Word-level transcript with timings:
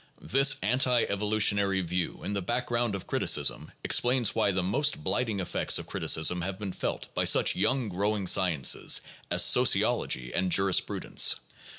This 0.19 0.55
anti 0.63 1.03
evolutionary 1.03 1.81
view 1.81 2.23
in 2.23 2.33
the 2.33 2.41
background 2.41 2.95
of 2.95 3.05
criticism 3.05 3.71
ex 3.85 3.99
plains 3.99 4.33
why 4.33 4.51
the 4.51 4.63
most 4.63 5.03
blighting 5.03 5.39
effects 5.39 5.77
of 5.77 5.85
criticism 5.85 6.41
have 6.41 6.57
been 6.57 6.73
felt 6.73 7.13
by 7.13 7.25
such 7.25 7.55
young 7.55 7.87
growing 7.87 8.25
sciences 8.25 9.01
as 9.29 9.43
sociology 9.45 10.33
and 10.33 10.51
jurisprudence. 10.51 11.35